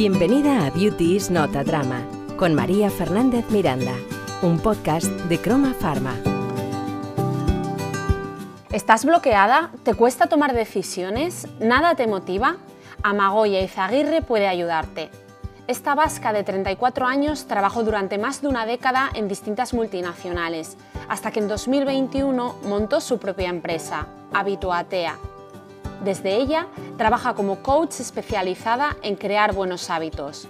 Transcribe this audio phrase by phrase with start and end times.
[0.00, 2.02] Bienvenida a Beauty is Not a Drama
[2.38, 3.92] con María Fernández Miranda,
[4.40, 6.14] un podcast de Croma Pharma.
[8.72, 9.72] ¿Estás bloqueada?
[9.82, 11.46] ¿Te cuesta tomar decisiones?
[11.60, 12.56] ¿Nada te motiva?
[13.02, 15.10] Amagoya Izaguirre puede ayudarte.
[15.66, 20.78] Esta vasca de 34 años trabajó durante más de una década en distintas multinacionales,
[21.10, 25.18] hasta que en 2021 montó su propia empresa, Habituatea.
[26.04, 30.48] Desde ella trabaja como coach especializada en crear buenos hábitos.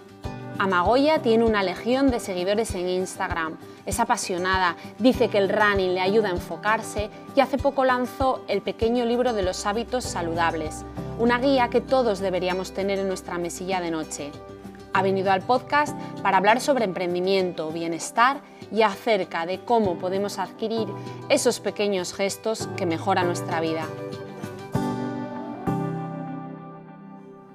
[0.58, 6.02] Amagoya tiene una legión de seguidores en Instagram, es apasionada, dice que el running le
[6.02, 10.84] ayuda a enfocarse y hace poco lanzó el pequeño libro de los hábitos saludables,
[11.18, 14.32] una guía que todos deberíamos tener en nuestra mesilla de noche
[14.92, 18.40] ha venido al podcast para hablar sobre emprendimiento, bienestar
[18.72, 20.88] y acerca de cómo podemos adquirir
[21.28, 23.86] esos pequeños gestos que mejoran nuestra vida.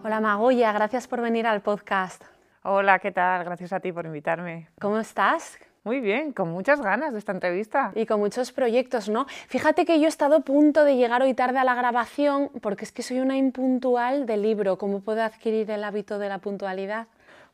[0.06, 2.24] Hola Magoya, gracias por venir al podcast.
[2.62, 3.44] Hola, ¿qué tal?
[3.44, 4.68] Gracias a ti por invitarme.
[4.80, 5.58] ¿Cómo estás?
[5.84, 7.92] Muy bien, con muchas ganas de esta entrevista.
[7.96, 9.26] Y con muchos proyectos, ¿no?
[9.48, 12.86] Fíjate que yo he estado a punto de llegar hoy tarde a la grabación porque
[12.86, 14.78] es que soy una impuntual del libro.
[14.78, 17.08] ¿Cómo puedo adquirir el hábito de la puntualidad?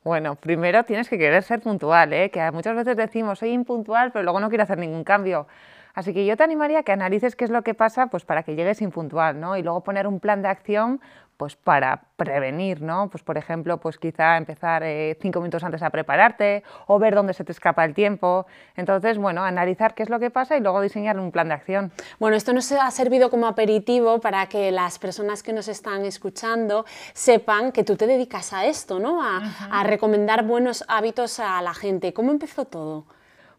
[0.03, 2.31] Bueno, primero tienes que querer ser puntual, ¿eh?
[2.31, 5.47] que muchas veces decimos soy impuntual, pero luego no quiero hacer ningún cambio.
[5.93, 8.43] Así que yo te animaría a que analices qué es lo que pasa pues, para
[8.43, 9.57] que llegues impuntual ¿no?
[9.57, 11.01] y luego poner un plan de acción
[11.41, 13.09] pues para prevenir, ¿no?
[13.09, 17.33] Pues por ejemplo, pues quizá empezar eh, cinco minutos antes a prepararte o ver dónde
[17.33, 18.45] se te escapa el tiempo.
[18.75, 21.91] Entonces, bueno, analizar qué es lo que pasa y luego diseñar un plan de acción.
[22.19, 26.85] Bueno, esto nos ha servido como aperitivo para que las personas que nos están escuchando
[27.13, 29.23] sepan que tú te dedicas a esto, ¿no?
[29.23, 32.13] A, a recomendar buenos hábitos a la gente.
[32.13, 33.07] ¿Cómo empezó todo?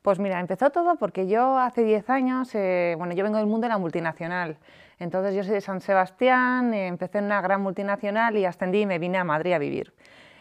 [0.03, 3.67] Pues mira, empezó todo porque yo hace 10 años, eh, bueno, yo vengo del mundo
[3.67, 4.57] de la multinacional.
[4.99, 8.87] Entonces yo soy de San Sebastián, eh, empecé en una gran multinacional y ascendí y
[8.87, 9.93] me vine a Madrid a vivir.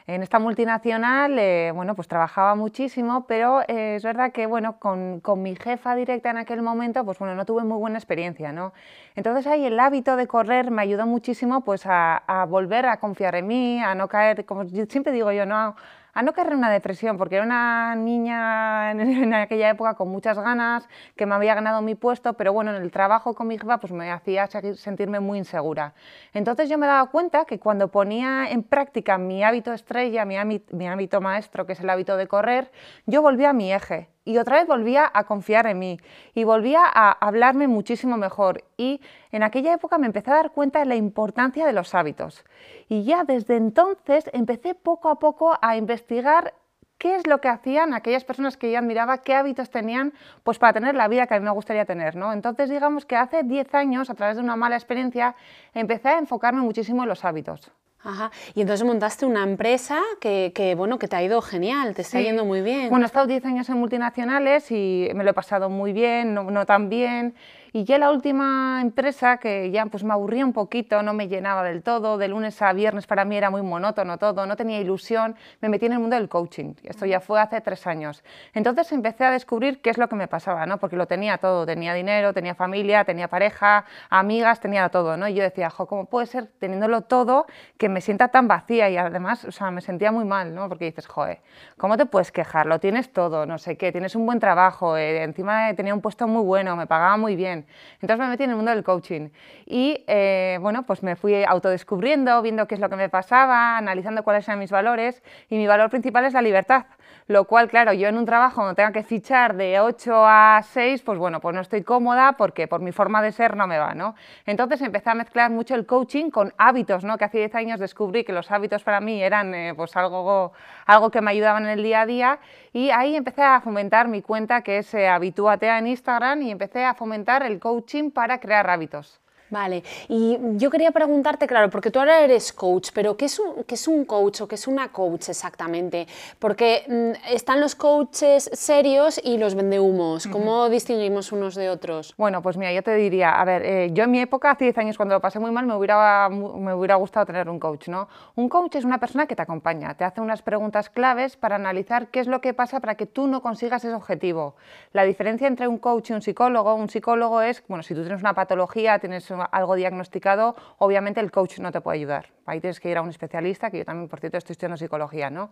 [0.07, 5.43] En esta multinacional, eh, bueno, pues trabajaba muchísimo, pero es verdad que, bueno, con, con,
[5.43, 8.73] mi jefa directa en aquel momento, pues bueno, no tuve muy buena experiencia, ¿no?
[9.15, 13.35] Entonces ahí el hábito de correr me ayudó muchísimo, pues a, a volver a confiar
[13.35, 15.75] en mí, a no caer, como siempre digo yo, no
[16.13, 20.37] a no caer en una depresión, porque era una niña en, aquella época con muchas
[20.37, 23.79] ganas, que me había ganado mi puesto, pero bueno, en el trabajo con mi jefa
[23.79, 25.93] pues me hacía sentirme muy insegura.
[26.33, 30.87] Entonces yo me daba cuenta que cuando ponía en práctica mi hábito estrella, mi, mi
[30.87, 32.71] hábito maestro, que es el hábito de correr,
[33.05, 35.99] yo volvía a mi eje y otra vez volvía a confiar en mí
[36.33, 38.63] y volvía a hablarme muchísimo mejor.
[38.77, 39.01] Y
[39.31, 42.43] en aquella época me empecé a dar cuenta de la importancia de los hábitos.
[42.87, 46.53] Y ya desde entonces empecé poco a poco a investigar
[46.97, 50.73] qué es lo que hacían aquellas personas que yo admiraba, qué hábitos tenían pues para
[50.73, 52.15] tener la vida que a mí me gustaría tener.
[52.15, 52.31] ¿no?
[52.31, 55.35] Entonces digamos que hace 10 años, a través de una mala experiencia,
[55.73, 57.71] empecé a enfocarme muchísimo en los hábitos.
[58.03, 58.31] Ajá.
[58.55, 62.19] Y entonces montaste una empresa que, que, bueno, que te ha ido genial, te está
[62.19, 62.89] yendo muy bien.
[62.89, 66.43] Bueno, he estado 10 años en multinacionales y me lo he pasado muy bien, no,
[66.49, 67.35] no tan bien.
[67.73, 71.63] Y ya la última empresa, que ya pues me aburría un poquito, no me llenaba
[71.63, 75.37] del todo, de lunes a viernes para mí era muy monótono todo, no tenía ilusión,
[75.61, 76.73] me metí en el mundo del coaching.
[76.83, 78.25] Esto ya fue hace tres años.
[78.53, 80.79] Entonces empecé a descubrir qué es lo que me pasaba, ¿no?
[80.79, 85.15] porque lo tenía todo, tenía dinero, tenía familia, tenía pareja, amigas, tenía todo.
[85.15, 85.29] ¿no?
[85.29, 87.45] Y yo decía, jo, ¿cómo puede ser teniéndolo todo
[87.77, 88.89] que me sienta tan vacía?
[88.89, 90.67] Y además, o sea, me sentía muy mal, ¿no?
[90.67, 91.39] porque dices, joder,
[91.77, 92.65] ¿cómo te puedes quejar?
[92.65, 96.27] Lo tienes todo, no sé qué, tienes un buen trabajo, eh, encima tenía un puesto
[96.27, 97.60] muy bueno, me pagaba muy bien.
[97.95, 99.29] Entonces me metí en el mundo del coaching.
[99.65, 104.23] Y eh, bueno, pues me fui autodescubriendo, viendo qué es lo que me pasaba, analizando
[104.23, 105.23] cuáles eran mis valores.
[105.49, 106.85] Y mi valor principal es la libertad.
[107.27, 111.01] Lo cual, claro, yo en un trabajo donde tenga que fichar de 8 a 6,
[111.03, 113.93] pues bueno, pues no estoy cómoda porque por mi forma de ser no me va,
[113.93, 114.15] ¿no?
[114.45, 117.17] Entonces empecé a mezclar mucho el coaching con hábitos, ¿no?
[117.17, 120.53] Que hace 10 años descubrí que los hábitos para mí eran eh, pues algo,
[120.85, 122.39] algo que me ayudaban en el día a día
[122.73, 126.93] y ahí empecé a fomentar mi cuenta que es eh, en Instagram y empecé a
[126.93, 129.21] fomentar el coaching para crear hábitos.
[129.51, 133.65] Vale, y yo quería preguntarte, claro, porque tú ahora eres coach, pero ¿qué es un,
[133.65, 136.07] qué es un coach o qué es una coach exactamente?
[136.39, 142.13] Porque mm, están los coaches serios y los vendehumos, ¿cómo distinguimos unos de otros?
[142.17, 144.77] Bueno, pues mira, yo te diría, a ver, eh, yo en mi época, hace 10
[144.77, 148.07] años, cuando lo pasé muy mal, me hubiera, me hubiera gustado tener un coach, ¿no?
[148.35, 152.07] Un coach es una persona que te acompaña, te hace unas preguntas claves para analizar
[152.07, 154.55] qué es lo que pasa para que tú no consigas ese objetivo.
[154.93, 158.21] La diferencia entre un coach y un psicólogo, un psicólogo es, bueno, si tú tienes
[158.21, 162.27] una patología, tienes algo diagnosticado, obviamente el coach no te puede ayudar.
[162.45, 165.29] Ahí tienes que ir a un especialista, que yo también, por cierto, estoy estudiando psicología,
[165.29, 165.51] ¿no?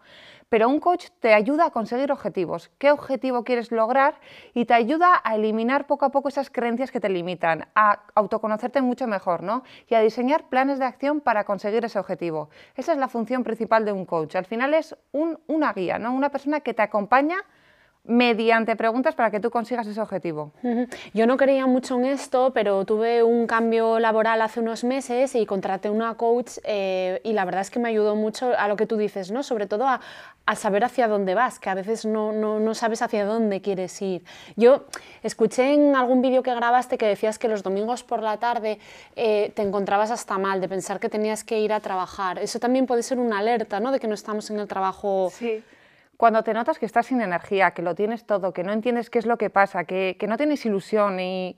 [0.50, 2.72] Pero un coach te ayuda a conseguir objetivos.
[2.78, 4.16] ¿Qué objetivo quieres lograr?
[4.54, 8.82] Y te ayuda a eliminar poco a poco esas creencias que te limitan, a autoconocerte
[8.82, 9.64] mucho mejor, ¿no?
[9.88, 12.50] Y a diseñar planes de acción para conseguir ese objetivo.
[12.76, 14.36] Esa es la función principal de un coach.
[14.36, 16.14] Al final es una guía, ¿no?
[16.14, 17.38] Una persona que te acompaña
[18.06, 20.52] mediante preguntas para que tú consigas ese objetivo.
[21.14, 25.46] Yo no creía mucho en esto, pero tuve un cambio laboral hace unos meses y
[25.46, 28.88] contraté una coach eh, y la verdad es que me ayudó mucho a lo que
[28.88, 29.44] tú dices, ¿no?
[29.44, 30.00] sobre todo a,
[30.56, 34.24] saber hacia dónde vas, que a veces no, no, sabes hacia dónde quieres ir.
[34.56, 34.86] Yo
[35.22, 38.80] escuché en algún vídeo que grabaste que decías que los domingos por la tarde
[39.16, 42.40] eh, te encontrabas hasta mal, de pensar que tenías que ir a trabajar.
[42.40, 43.92] Eso también puede ser una alerta, ¿no?
[43.92, 45.32] De que no estamos en el trabajo...
[45.32, 45.64] Sí
[46.20, 49.20] cuando te notas que estás sin energía, que lo tienes todo, que no entiendes qué
[49.20, 51.56] es lo que pasa, que, que no tienes ilusión y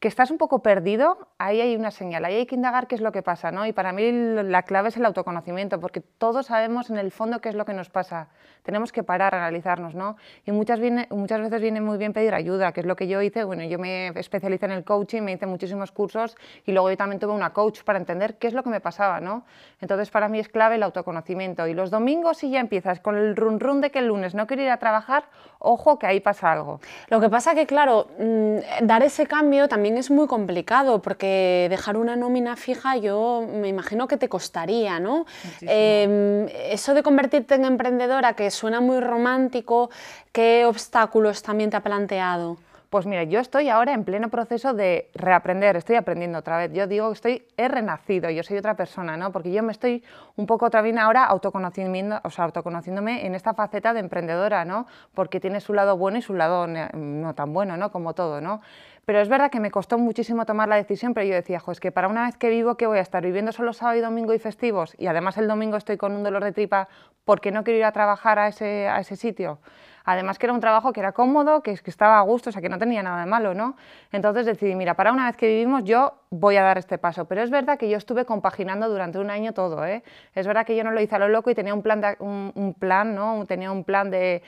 [0.00, 3.00] que estás un poco perdido, ahí hay una señal, ahí hay que indagar qué es
[3.00, 3.64] lo que pasa, ¿no?
[3.64, 7.48] Y para mí la clave es el autoconocimiento, porque todos sabemos en el fondo qué
[7.48, 8.28] es lo que nos pasa.
[8.62, 10.16] Tenemos que parar, analizarnos, ¿no?
[10.44, 13.44] Y muchas veces viene muy bien pedir ayuda, que es lo que yo hice.
[13.44, 17.18] Bueno, yo me especialicé en el coaching, me hice muchísimos cursos y luego yo también
[17.18, 19.46] tuve una coach para entender qué es lo que me pasaba, ¿no?
[19.80, 21.66] Entonces para mí es clave el autoconocimiento.
[21.66, 24.46] Y los domingos si ya empiezas con el run run de que el lunes no
[24.46, 25.24] quiero ir a trabajar,
[25.58, 26.80] ojo que ahí pasa algo.
[27.08, 31.96] Lo que pasa que, claro, mm, dar ese cambio también es muy complicado porque dejar
[31.96, 35.26] una nómina fija yo me imagino que te costaría, ¿no?
[35.62, 39.90] Em, eso de convertirte en emprendedora, que suena muy romántico,
[40.32, 42.56] ¿qué obstáculos también te ha planteado?
[42.90, 46.72] Pues mira, yo estoy ahora en pleno proceso de reaprender, estoy aprendiendo otra vez.
[46.72, 49.32] Yo digo que estoy, he renacido, yo soy otra persona, ¿no?
[49.32, 50.04] Porque yo me estoy
[50.36, 54.86] un poco otra vez ahora autoconociendo, o sea, autoconociéndome en esta faceta de emprendedora, ¿no?
[55.14, 57.90] Porque tiene su lado bueno y su lado no tan bueno, ¿no?
[57.90, 58.62] Como todo, ¿no?
[59.06, 61.78] Pero es verdad que me costó muchísimo tomar la decisión, pero yo decía, jo, es
[61.78, 64.34] que para una vez que vivo, ¿qué voy a estar viviendo solo sábado y domingo
[64.34, 64.96] y festivos?
[64.98, 66.88] Y además el domingo estoy con un dolor de tripa
[67.24, 69.60] porque no quiero ir a trabajar a ese, a ese sitio.
[70.06, 72.62] Además que era un trabajo que era cómodo, que, que estaba a gusto, o sea,
[72.62, 73.76] que no tenía nada de malo, ¿no?
[74.12, 77.24] Entonces decidí, mira, para una vez que vivimos yo voy a dar este paso.
[77.26, 80.02] Pero es verdad que yo estuve compaginando durante un año todo, ¿eh?
[80.34, 82.74] Es verdad que yo no lo hice a lo loco y tenía un plan, un,
[82.78, 83.44] plan ¿no?
[83.46, 84.42] Tenía un plan de,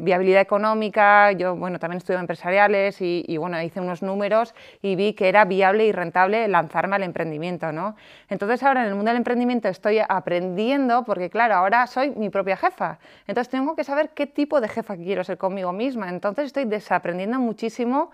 [0.00, 5.14] viabilidad económica, yo, bueno, también estudié empresariales y, y, bueno, hice unos números y vi
[5.14, 7.96] que era viable y rentable lanzarme al emprendimiento, ¿no?
[8.28, 12.56] Entonces ahora en el mundo del emprendimiento estoy aprendiendo porque, claro, ahora soy mi propia
[12.56, 12.98] jefa.
[13.26, 16.08] Entonces tengo que saber qué tipo de jefa que quiero ser conmigo misma.
[16.08, 18.10] Entonces estoy desaprendiendo muchísimo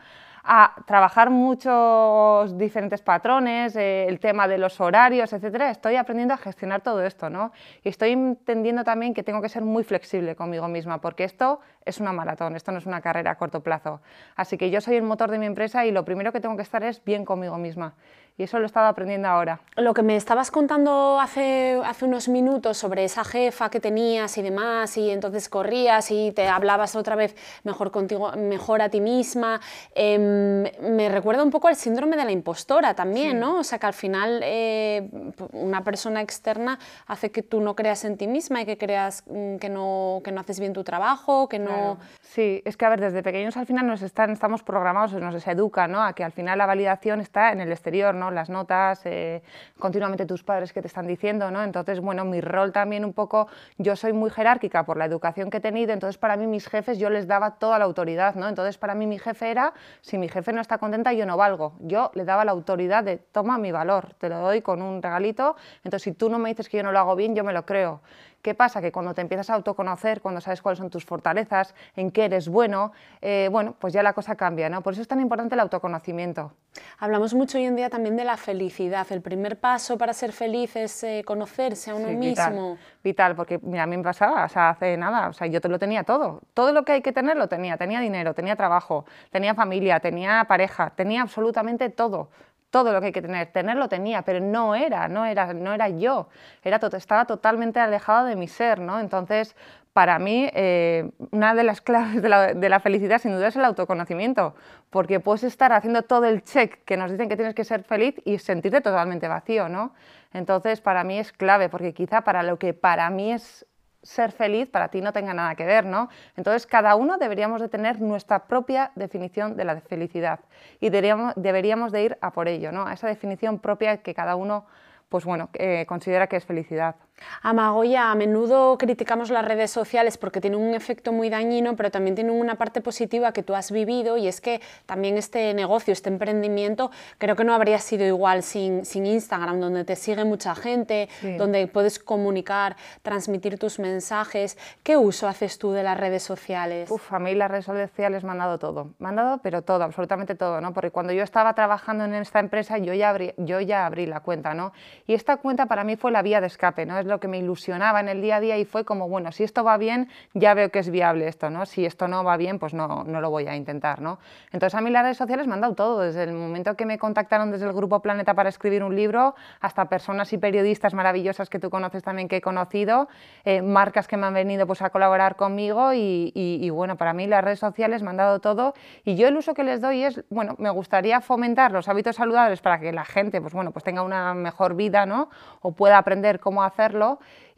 [0.51, 5.71] a trabajar muchos diferentes patrones, eh, el tema de los horarios, etcétera.
[5.71, 7.53] Estoy aprendiendo a gestionar todo esto, ¿no?
[7.85, 12.01] Y estoy entendiendo también que tengo que ser muy flexible conmigo misma, porque esto es
[12.01, 14.01] una maratón, esto no es una carrera a corto plazo.
[14.37, 16.63] Así que yo soy el motor de mi empresa y lo primero que tengo que
[16.63, 17.95] estar es bien conmigo misma
[18.39, 19.61] y eso lo he estado aprendiendo ahora.
[19.77, 24.43] Lo que me estabas contando hace, hace unos minutos sobre esa jefa que tenías y
[24.43, 27.35] demás, y entonces corrías y te hablabas otra vez
[27.65, 29.61] mejor contigo, mejor a ti misma,
[29.93, 30.38] em,
[30.81, 33.59] me recuerda un poco al síndrome de la impostora también, ¿no?
[33.59, 35.09] O sea, que al final eh,
[35.53, 39.57] una persona externa hace que tú no creas en ti misma y que creas mm,
[39.57, 41.99] que no, que no haces bien tu trabajo, que no...
[42.21, 45.89] Sí, es que a ver, desde pequeños al final nos están, estamos programados, nos educa,
[45.89, 46.03] ¿no?
[46.03, 48.31] A que al final la validación está en el exterior, ¿no?
[48.31, 49.43] Las notas, eh,
[49.79, 51.63] continuamente tus padres que te están diciendo, ¿no?
[51.63, 53.49] Entonces, bueno, mi rol también un poco,
[53.79, 56.99] yo soy muy jerárquica por la educación que he tenido, entonces para mí mis jefes
[56.99, 58.49] yo les daba toda la autoridad, ¿no?
[58.49, 61.75] Entonces para mí mi jefe era, si mi jefe no está contenta, yo no valgo.
[61.81, 65.57] Yo le daba la autoridad de, toma mi valor, te lo doy con un regalito,
[65.85, 67.65] entonces si tú no me dices que yo no lo hago bien, yo me lo
[67.65, 68.01] creo.
[68.43, 68.81] ¿Qué pasa?
[68.81, 72.49] Que cuando te empiezas a autoconocer, cuando sabes cuáles son tus fortalezas, en qué eres
[72.49, 74.81] bueno, eh, bueno, pues ya la cosa cambia, ¿no?
[74.83, 76.53] Por eso es tan importante el autoconocimiento.
[76.99, 79.07] Hablamos mucho hoy en día también de la felicidad.
[79.11, 82.79] El primer paso para ser feliz es eh, conocerse a uno mismo.
[83.03, 85.69] Vital, porque mira, a mí me pasaba, o sea, hace nada, o sea, yo te
[85.69, 86.41] lo tenía todo.
[86.55, 87.77] Todo lo que hay que tener lo tenía.
[87.77, 92.29] Tenía dinero, tenía trabajo, tenía familia, tenía pareja, tenía absolutamente todo
[92.71, 93.49] todo lo que hay que tener.
[93.53, 96.29] Tenerlo tenía, pero no era, no era, no era yo.
[96.63, 99.01] Era, estaba totalmente alejado de mi ser, ¿no?
[99.01, 99.57] Entonces,
[99.93, 103.57] para mí, eh, una de las claves de la, de la, felicidad, sin duda, es
[103.57, 104.55] el autoconocimiento,
[104.91, 108.15] porque puedes estar haciendo todo el check que nos dicen que tienes que ser feliz
[108.25, 109.95] y sentirte totalmente vacío, ¿no?
[110.33, 113.67] Entonces, para mí es clave, porque quizá para lo que para mí es
[114.09, 116.09] ser feliz para ti no tenga nada que ver, ¿no?
[116.35, 120.41] Entonces cada uno deberíamos de tener nuestra propia definición de la felicidad
[120.81, 122.87] y deberíamos, de ir a por ello, ¿no?
[122.87, 124.65] A esa definición propia que cada uno
[125.11, 126.97] pues bueno, eh, considera que es felicidad.
[127.43, 132.15] Amagoya, a menudo criticamos las redes sociales porque tienen un efecto muy dañino, pero también
[132.15, 136.09] tienen una parte positiva que tú has vivido y es que también este negocio, este
[136.09, 141.09] emprendimiento, creo que no habría sido igual sin, sin Instagram, donde te sigue mucha gente,
[141.39, 144.59] donde puedes comunicar, transmitir tus mensajes.
[144.83, 146.91] ¿Qué uso haces tú de las redes sociales?
[146.91, 149.85] Uf, a mí las redes sociales me han dado todo, me han dado pero todo,
[149.85, 150.73] absolutamente todo, ¿no?
[150.73, 154.21] Porque cuando yo estaba trabajando en esta empresa yo ya abrí, yo ya abrí la
[154.21, 154.73] cuenta, ¿no?
[155.07, 156.99] Y esta cuenta para mí fue la vía de escape, ¿no?
[157.09, 159.65] Lo que me ilusionaba en el día a día y fue como, bueno, si esto
[159.65, 161.67] va bien, ya veo que es viable esto, ¿no?
[161.67, 164.19] Si esto no va bien, pues no, no lo voy a intentar, ¿no?
[164.53, 166.99] Entonces a mí las redes sociales me han dado todo, desde el momento que me
[166.99, 171.59] contactaron desde el Grupo Planeta para escribir un libro, hasta personas y periodistas maravillosas que
[171.59, 173.09] tú conoces también que he conocido,
[173.45, 177.43] eh, marcas que me han venido pues, a colaborar conmigo y, bueno, para mí las
[177.43, 178.75] redes sociales me han dado todo
[179.05, 182.61] y yo el uso que les doy es, bueno, me gustaría fomentar los hábitos saludables
[182.61, 185.31] para que la gente, pues bueno, pues tenga una mejor vida, ¿no?
[185.61, 186.98] O pueda aprender cómo hacerlo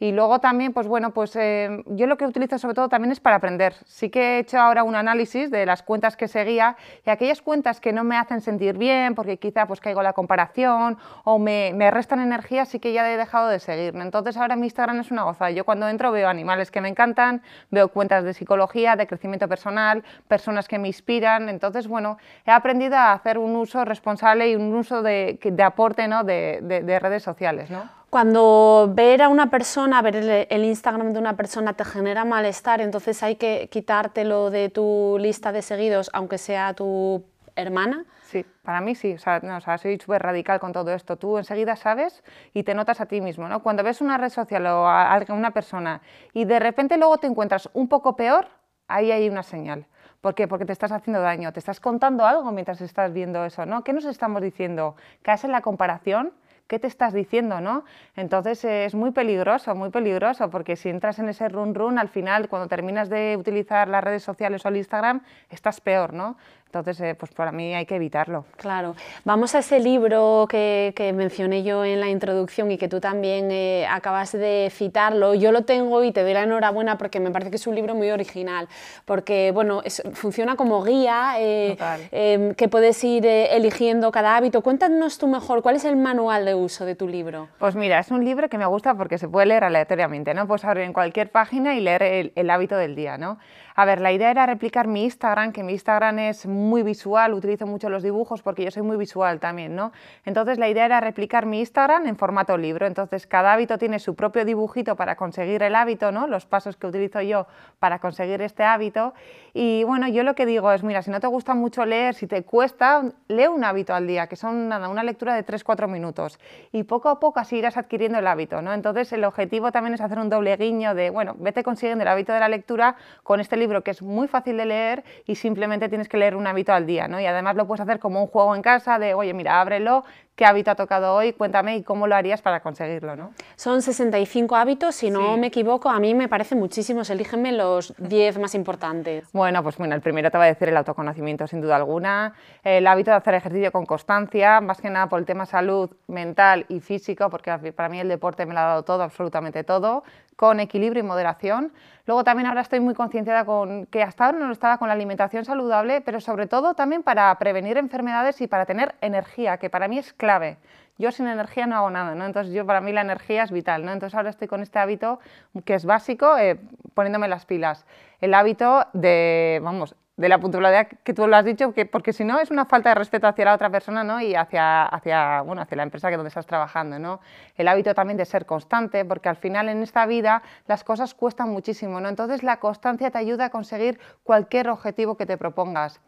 [0.01, 3.19] y luego también, pues bueno, pues eh, yo lo que utilizo sobre todo también es
[3.19, 3.75] para aprender.
[3.85, 7.79] Sí que he hecho ahora un análisis de las cuentas que seguía y aquellas cuentas
[7.79, 11.91] que no me hacen sentir bien porque quizá pues caigo la comparación o me, me,
[11.91, 13.95] restan energía, sí que ya he dejado de seguir.
[13.95, 15.51] Entonces ahora mi Instagram es una gozada.
[15.51, 20.03] Yo cuando entro veo animales que me encantan, veo cuentas de psicología, de crecimiento personal,
[20.27, 21.47] personas que me inspiran.
[21.47, 22.17] Entonces, bueno,
[22.47, 26.23] he aprendido a hacer un uso responsable y un uso de, aporte ¿no?
[26.23, 27.69] de, de, de redes sociales.
[27.69, 28.00] ¿no?
[28.11, 30.17] Cuando ver a una persona, ver
[30.49, 35.53] el, Instagram de una persona te genera malestar, entonces hay que quitártelo de tu lista
[35.53, 37.23] de seguidos, aunque sea tu
[37.55, 38.03] hermana.
[38.23, 41.15] Sí, para mí sí, o sea, no, o sea soy súper radical con todo esto.
[41.15, 42.21] Tú enseguida sabes
[42.53, 43.63] y te notas a ti mismo, ¿no?
[43.63, 46.01] Cuando ves una red social o a una persona
[46.33, 48.49] y de repente luego te encuentras un poco peor,
[48.89, 49.87] ahí hay una señal.
[50.19, 50.49] ¿Por qué?
[50.49, 53.85] Porque te estás haciendo daño, te estás contando algo mientras estás viendo eso, ¿no?
[53.85, 54.97] ¿Qué nos estamos diciendo?
[55.21, 56.33] ¿Caes en la comparación?
[56.71, 57.59] ¿Qué te estás diciendo?
[57.59, 57.83] ¿no?
[58.15, 62.47] Entonces es muy peligroso, muy peligroso, porque si entras en ese run run, al final,
[62.47, 66.37] cuando terminas de utilizar las redes sociales o el Instagram, estás peor, ¿no?
[66.71, 68.45] Entonces, eh, pues para mí hay que evitarlo.
[68.55, 68.95] Claro.
[69.25, 73.85] Vamos a ese libro que, mencioné yo en la introducción y que tú también eh,
[73.89, 75.35] acabas de citarlo.
[75.35, 77.93] Yo lo tengo y te doy la enhorabuena porque me parece que es un libro
[77.93, 78.69] muy original,
[79.03, 79.81] porque bueno,
[80.13, 81.77] funciona como guía eh,
[82.13, 84.61] em, que puedes ir eligiendo cada hábito.
[84.61, 87.49] Cuéntanos tú mejor, ¿cuál es el manual de uso de tu libro?
[87.59, 90.47] Pues mira, es un libro que me gusta porque se puede leer aleatoriamente, ¿no?
[90.47, 93.39] Puedes abrir en cualquier página y leer el, el hábito del día, ¿no?
[93.81, 97.65] A ver, la idea era replicar mi Instagram, que mi Instagram es muy visual, utilizo
[97.65, 99.91] mucho los dibujos porque yo soy muy visual también, ¿no?
[100.23, 104.13] Entonces la idea era replicar mi Instagram en formato libro, entonces cada hábito tiene su
[104.13, 106.27] propio dibujito para conseguir el hábito, ¿no?
[106.27, 107.47] Los pasos que utilizo yo
[107.79, 109.15] para conseguir este hábito
[109.53, 112.27] y bueno, yo lo que digo es, mira, si no te gusta mucho leer, si
[112.27, 116.39] te cuesta, lee un hábito al día, que son nada, una lectura de 3-4 minutos
[116.71, 118.73] y poco a poco así irás adquiriendo el hábito, ¿no?
[118.73, 122.33] Entonces el objetivo también es hacer un doble guiño de, bueno, vete consiguiendo el hábito
[122.33, 126.07] de la lectura con este libro que es muy fácil de leer y simplemente tienes
[126.07, 127.19] que leer un hábito al día, ¿no?
[127.19, 130.03] Y además lo puedes hacer como un juego en casa de, oye, mira, ábrelo,
[130.41, 133.31] qué hábito ha tocado hoy, cuéntame y cómo lo harías para conseguirlo, ¿no?
[133.55, 138.39] Son 65 hábitos, si no me equivoco, a mí me parecen muchísimos, elígeme los 10
[138.39, 139.31] más importantes.
[139.33, 142.33] Bueno, pues bueno, el primero te va a decir el autoconocimiento, sin duda alguna,
[142.63, 146.65] el hábito de hacer ejercicio con constancia, más que nada por el tema salud mental
[146.69, 150.03] y físico, porque para mí el deporte me lo ha dado todo, absolutamente todo,
[150.41, 151.71] con equilibrio y moderación.
[152.07, 154.95] Luego también ahora estoy muy concienciada con que hasta ahora no lo estaba con la
[154.95, 159.87] alimentación saludable, pero sobre todo también para prevenir enfermedades y para tener energía, que para
[159.87, 160.57] mí es clave.
[160.97, 162.25] Yo sin energía no hago nada, ¿no?
[162.25, 163.91] Entonces yo para mí la energía es vital, ¿no?
[163.91, 165.19] Entonces ahora estoy con este hábito
[165.63, 166.59] que es básico, eh,
[166.95, 167.85] poniéndome las pilas.
[168.19, 172.23] El hábito de, vamos, de la puntualidad que tú lo has dicho, que, porque si
[172.23, 174.21] no es una falta de respeto hacia la otra persona ¿no?
[174.21, 176.99] y hacia, hacia, bueno, hacia la empresa que donde estás trabajando.
[176.99, 177.19] ¿no?
[177.55, 181.49] El hábito también de ser constante, porque al final en esta vida las cosas cuestan
[181.49, 181.99] muchísimo.
[181.99, 182.07] ¿no?
[182.07, 185.99] Entonces la constancia te ayuda a conseguir cualquier objetivo que te propongas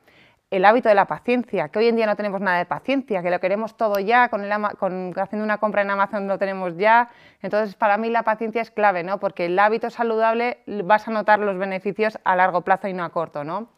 [0.54, 3.32] el hábito de la paciencia, que hoy en día no tenemos nada de paciencia, que
[3.32, 7.10] lo queremos todo ya, con, el con haciendo una compra en Amazon lo tenemos ya.
[7.42, 9.20] Entonces, para mí la paciencia es clave, ¿no?
[9.20, 13.10] porque el hábito saludable vas a notar los beneficios a largo plazo y no a
[13.10, 13.44] corto.
[13.44, 13.70] ¿no?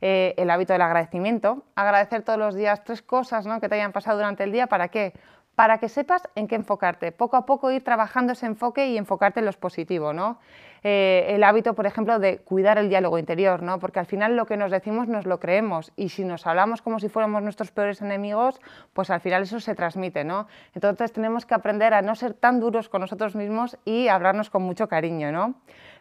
[0.00, 3.60] Eh, el hábito del agradecimiento, agradecer todos los días tres cosas ¿no?
[3.60, 5.12] que te hayan pasado durante el día, ¿para qué?
[5.56, 9.40] Para que sepas en qué enfocarte, poco a poco ir trabajando ese enfoque y enfocarte
[9.40, 10.38] en los positivos, ¿no?
[10.84, 13.78] Eh, el hábito, por ejemplo, de cuidar el diálogo interior, ¿no?
[13.78, 17.00] porque al final lo que nos decimos nos lo creemos y si nos hablamos como
[17.00, 18.60] si fuéramos nuestros peores enemigos,
[18.92, 20.24] pues al final eso se transmite.
[20.74, 24.62] Entonces tenemos que aprender a no ser tan duros con nosotros mismos y hablarnos con
[24.62, 25.54] mucho cariño.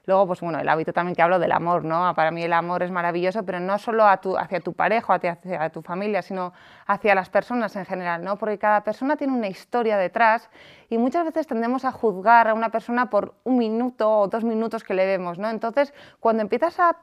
[0.07, 2.15] Luego, pues bueno, el hábito también que hablo del amor, ¿no?
[2.15, 5.81] Para mí el amor es maravilloso, pero no solo hacia tu pareja, hacia, hacia tu
[5.81, 6.53] familia, sino
[6.85, 8.37] hacia las personas en general, ¿no?
[8.37, 10.49] Porque cada persona tiene una historia detrás
[10.89, 14.85] y muchas veces tendemos a juzgar a una persona por un minuto o dos minutos
[14.85, 15.49] que le vemos, ¿no?
[15.49, 16.95] Entonces, cuando empiezas a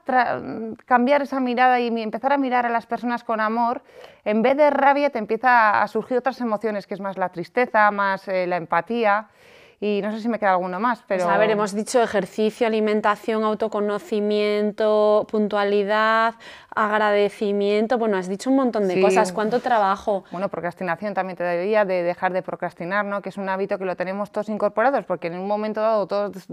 [0.87, 3.83] cambiar esa mirada y empezar a mirar a las personas con amor,
[4.23, 7.91] en vez de rabia te empieza a surgir otras emociones, que es más la tristeza,
[7.91, 9.27] más eh, la empatía
[9.79, 11.29] y no sé si me queda alguno más, pero...
[11.29, 16.35] a ver, hemos dicho ejercicio, alimentación, autoconocimiento, puntualidad,
[16.75, 20.25] agradecimiento, bueno, has dicho un montón de cosas, ¿cuánto trabajo?
[20.29, 23.21] Bueno, procrastinación también te debería de dejar de procrastinar, ¿no?
[23.21, 26.47] Que es un hábito que lo tenemos todos incorporados, porque en un momento dado todos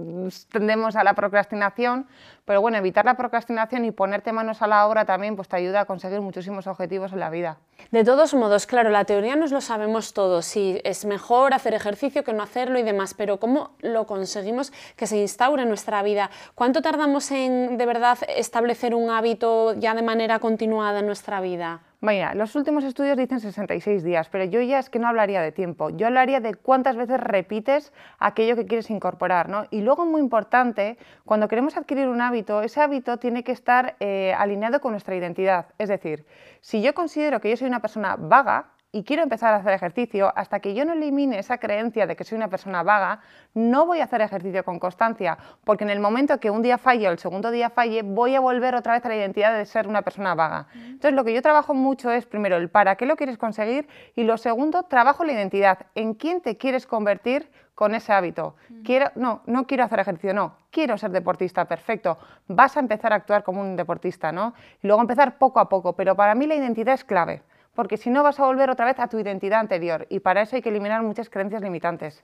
[0.50, 2.07] tendemos a la procrastinación,
[2.45, 5.81] pero bueno, evitar la procrastinación y ponerte manos a la obra también pues te ayuda
[5.81, 7.59] a conseguir muchísimos objetivos en la vida.
[7.91, 12.23] De todos modos, claro, la teoría nos lo sabemos todos, sí, es mejor hacer ejercicio
[12.23, 16.31] que no hacerlo y demás, pero ¿cómo lo conseguimos que se instaure en nuestra vida?
[16.55, 21.81] ¿Cuánto tardamos en de verdad establecer un hábito ya de manera continuada en nuestra vida?
[22.00, 25.52] Vaya, los últimos estudios dicen 66 días, pero yo ya es que no hablaría de
[25.52, 29.49] tiempo, yo hablaría de cuántas veces repites aquello que quieres incorporar.
[29.49, 29.66] ¿no?
[29.71, 34.35] Y luego, muy importante, cuando queremos adquirir un hábito, ese hábito tiene que estar eh,
[34.37, 35.66] alineado con nuestra identidad.
[35.78, 36.26] Es decir,
[36.61, 40.31] si yo considero que yo soy una persona vaga, y quiero empezar a hacer ejercicio,
[40.37, 43.21] hasta que yo no elimine esa creencia de que soy una persona vaga,
[43.55, 47.09] no voy a hacer ejercicio con constancia, porque en el momento que un día falle
[47.09, 49.89] o el segundo día falle, voy a volver otra vez a la identidad de ser
[49.89, 50.67] una persona vaga.
[50.75, 54.25] Entonces, lo que yo trabajo mucho es, primero, el para qué lo quieres conseguir y
[54.25, 58.57] lo segundo, trabajo la identidad, en quién te quieres convertir con ese hábito.
[58.85, 62.19] Quiero, no, no quiero hacer ejercicio, no, quiero ser deportista, perfecto.
[62.47, 64.53] Vas a empezar a actuar como un deportista, ¿no?
[64.83, 67.43] Y luego empezar poco a poco, pero para mí la identidad es clave
[67.75, 70.57] porque si no vas a volver otra vez a tu identidad anterior y para eso
[70.57, 72.23] hay que eliminar muchas creencias limitantes.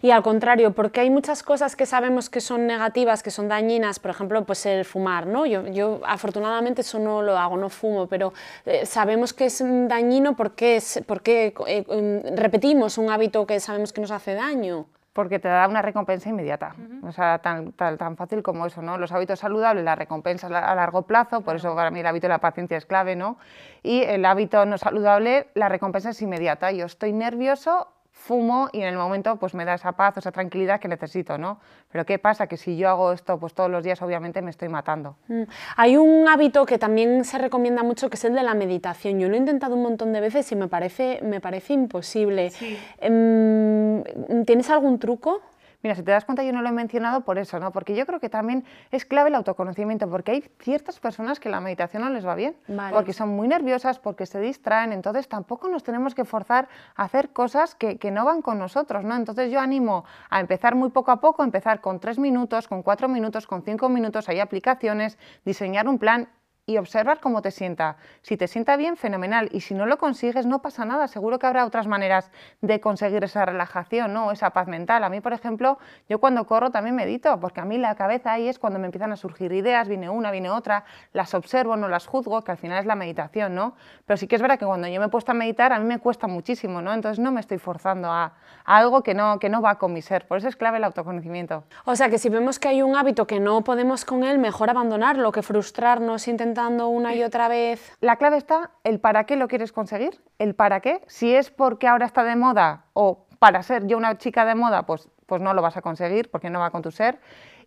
[0.00, 3.98] Y al contrario, porque hay muchas cosas que sabemos que son negativas, que son dañinas,
[3.98, 5.44] por ejemplo, pues el fumar, ¿no?
[5.46, 8.32] Yo, yo afortunadamente eso no lo hago, no fumo, pero
[8.64, 13.92] eh, sabemos que es dañino porque, es, porque eh, em, repetimos un hábito que sabemos
[13.92, 14.86] que nos hace daño
[15.16, 16.74] porque te da una recompensa inmediata.
[17.02, 18.98] O sea, tan, tan, fácil como eso, ¿no?
[18.98, 22.34] Los hábitos saludables, la recompensa a largo plazo, por eso para mí el hábito de
[22.34, 23.38] la paciencia es clave, ¿no?
[23.82, 26.70] Y el hábito no saludable, la recompensa es inmediata.
[26.70, 27.88] Yo estoy nervioso,
[28.26, 31.60] fumo y en el momento pues me da esa paz, esa tranquilidad que necesito, ¿no?
[31.90, 32.48] Pero ¿qué pasa?
[32.48, 35.16] Que si yo hago esto pues todos los días obviamente me estoy matando.
[35.28, 35.42] Mm.
[35.76, 39.20] Hay un hábito que también se recomienda mucho que es el de la meditación.
[39.20, 42.52] Yo lo he intentado un montón de veces y me parece, me parece imposible.
[42.98, 44.02] Em,
[44.44, 45.40] ¿Tienes algún truco?
[45.82, 47.72] Mira, si te das cuenta yo no lo he mencionado por eso, ¿no?
[47.72, 51.60] Porque yo creo que también es clave el autoconocimiento, porque hay ciertas personas que la
[51.60, 52.56] meditación no les va bien,
[52.92, 57.30] porque son muy nerviosas, porque se distraen, entonces tampoco nos tenemos que forzar a hacer
[57.30, 59.14] cosas que, que no van con nosotros, ¿no?
[59.14, 63.08] Entonces yo animo a empezar muy poco a poco, empezar con tres minutos, con cuatro
[63.08, 66.28] minutos, con cinco minutos, hay aplicaciones, diseñar un plan
[66.66, 67.96] y observar cómo te sienta.
[68.22, 69.48] Si te sienta bien, fenomenal.
[69.52, 71.06] Y si no lo consigues, no pasa nada.
[71.06, 74.32] Seguro que habrá otras maneras de conseguir esa relajación, ¿no?
[74.32, 75.04] esa paz mental.
[75.04, 78.48] A mí, por ejemplo, yo cuando corro también medito, porque a mí la cabeza ahí
[78.48, 82.08] es cuando me empiezan a surgir ideas, viene una, viene otra, las observo, no las
[82.08, 83.76] juzgo, que al final es la meditación, ¿no?
[84.04, 85.84] Pero sí que es verdad que cuando yo me he puesto a meditar, a mí
[85.84, 86.92] me cuesta muchísimo, ¿no?
[86.92, 90.02] Entonces no me estoy forzando a, a algo que no, que no va con mi
[90.02, 90.26] ser.
[90.26, 91.62] Por eso es clave el autoconocimiento.
[91.84, 94.68] O sea, que si vemos que hay un hábito que no podemos con él, mejor
[94.68, 97.96] abandonarlo que frustrarnos, intentar una y otra vez.
[98.00, 101.02] La clave está el para qué lo quieres conseguir, el para qué.
[101.06, 104.86] Si es porque ahora está de moda o para ser yo una chica de moda,
[104.86, 107.20] pues, pues no lo vas a conseguir porque no va con tu ser.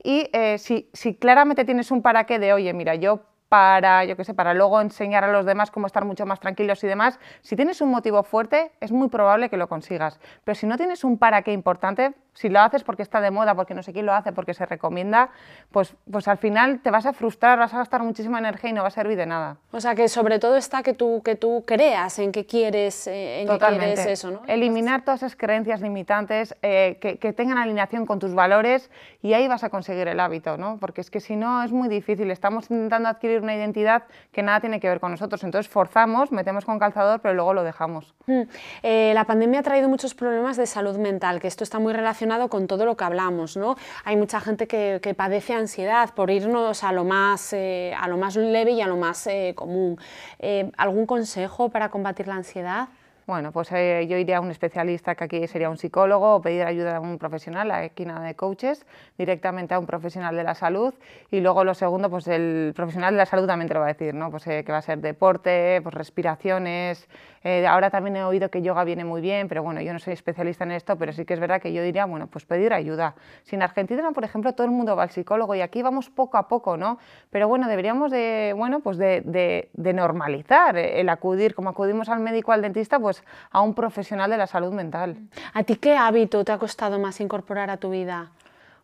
[0.03, 4.15] Y eh, si, si claramente tienes un para qué de, oye, mira, yo para, yo
[4.15, 7.19] qué sé, para luego enseñar a los demás cómo estar mucho más tranquilos y demás,
[7.41, 10.19] si tienes un motivo fuerte, es muy probable que lo consigas.
[10.43, 13.55] Pero si no tienes un para qué importante, si lo haces porque está de moda,
[13.55, 15.29] porque no sé quién lo hace, porque se recomienda,
[15.71, 18.81] pues, pues al final te vas a frustrar, vas a gastar muchísima energía y no
[18.81, 19.57] va a servir de nada.
[19.71, 23.41] O sea que sobre todo está que tú, que tú creas en que quieres, eh,
[23.41, 24.41] en que quieres eso, ¿no?
[24.47, 28.89] Eliminar todas esas creencias limitantes, eh, que, que, tengan alineación con tus valores
[29.21, 30.77] y ahí vas a conseguir el hábito, ¿no?
[30.79, 34.59] Porque es que si no es muy difícil, estamos intentando adquirir una identidad que nada
[34.59, 35.43] tiene que ver con nosotros.
[35.43, 38.13] Entonces forzamos, metemos con calzador, pero luego lo dejamos.
[38.27, 38.41] Mm.
[38.83, 42.28] Eh, la pandemia ha traído muchos problemas de salud mental, que esto está muy relacionado
[42.49, 43.57] con todo lo que hablamos.
[43.57, 43.75] ¿no?
[44.03, 48.35] Hay mucha gente que, padece ansiedad por irnos a lo más, eh, a lo más
[48.35, 49.97] leve y a lo más eh, común.
[50.77, 52.89] ¿Algún consejo para combatir la ansiedad?
[53.29, 56.63] Bueno, pues eh, yo iría a un especialista que aquí sería un psicólogo o pedir
[56.63, 58.87] ayuda a un profesional, la esquina de coaches,
[59.19, 60.95] directamente a un profesional de la salud
[61.29, 63.89] y luego lo segundo, pues el profesional de la salud también te lo va a
[63.89, 64.31] decir, ¿no?
[64.31, 67.07] Pues eh, que va a ser deporte, pues respiraciones,
[67.43, 70.13] eh, ahora también he oído que yoga viene muy bien, pero bueno, yo no soy
[70.13, 73.15] especialista en esto, pero sí que es verdad que yo diría, bueno, pues pedir ayuda.
[73.43, 76.37] Si en Argentina, por ejemplo, todo el mundo va al psicólogo y aquí vamos poco
[76.37, 76.97] a poco, ¿no?
[77.29, 82.19] Pero bueno, deberíamos de, bueno, pues de, de, de normalizar el acudir, como acudimos al
[82.19, 83.18] médico, al dentista, pues
[83.51, 85.17] a un profesional de la salud mental.
[85.53, 88.31] ¿A ti qué hábito te ha costado más incorporar a tu vida?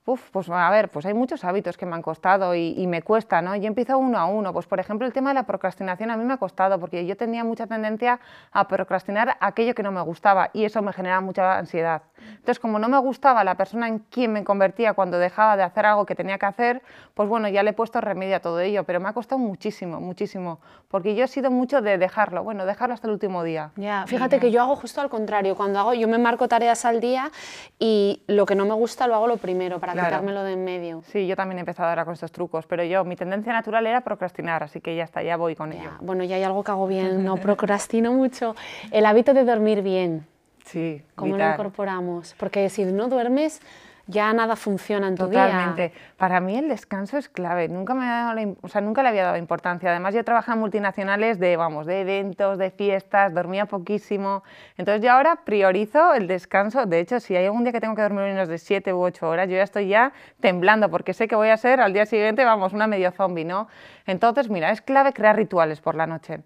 [0.07, 3.41] Uf, pues a ver, pues hay muchos hábitos que me han costado y, me cuesta,
[3.41, 3.55] ¿no?
[3.55, 4.53] Yo empiezo uno a uno.
[4.53, 7.17] Pues por ejemplo, el tema de la procrastinación a mí me ha costado porque yo
[7.17, 8.19] tenía mucha tendencia
[8.51, 12.03] a procrastinar aquello que no me gustaba y eso me generaba mucha ansiedad.
[12.19, 15.87] Entonces, como no me gustaba la persona en quien me convertía cuando dejaba de hacer
[15.87, 16.83] algo que tenía que hacer,
[17.15, 19.99] pues bueno, ya le he puesto remedio a todo ello, pero me ha costado muchísimo,
[19.99, 23.71] muchísimo, porque yo he sido mucho de dejarlo, bueno, dejarlo hasta el último día.
[23.75, 26.99] Ya, fíjate que yo hago justo al contrario, cuando hago, yo me marco tareas al
[26.99, 27.31] día
[27.79, 31.01] y lo que no me gusta lo hago lo primero para quitármelo de en medio.
[31.08, 34.01] Sí, yo también he empezado ahora con estos trucos, pero yo, mi tendencia natural era
[34.01, 35.91] procrastinar, así que ya está, ya voy con ello.
[36.01, 38.55] Bueno, ya hay algo que hago bien, no procrastino mucho.
[38.91, 40.25] El hábito de dormir bien.
[40.65, 42.36] Sí, ¿Cómo lo incorporamos?
[42.39, 43.62] Porque si no duermes,
[44.07, 45.91] ya nada funciona en tu Totalmente.
[46.17, 47.67] Para mí el descanso es clave.
[47.67, 49.89] Nunca, me dado o sea, nunca le había dado importancia.
[49.89, 54.43] Además, yo trabajaba en multinacionales de, vamos, de eventos, de fiestas, dormía poquísimo.
[54.77, 56.85] Entonces, yo ahora priorizo el descanso.
[56.85, 59.27] De hecho, si hay algún día que tengo que dormir menos de 7 u 8
[59.27, 62.45] horas, yo ya estoy ya temblando porque sé que voy a ser al día siguiente,
[62.45, 63.67] vamos, una medio zombie, ¿no?
[64.05, 66.41] Entonces, mira, es clave crear rituales por la noche.